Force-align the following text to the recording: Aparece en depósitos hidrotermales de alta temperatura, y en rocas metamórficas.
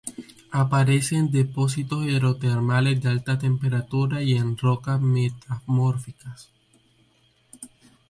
Aparece 0.49 1.15
en 1.15 1.29
depósitos 1.29 2.03
hidrotermales 2.07 2.99
de 3.03 3.09
alta 3.09 3.37
temperatura, 3.37 4.23
y 4.23 4.33
en 4.33 4.57
rocas 4.57 4.99
metamórficas. 4.99 6.49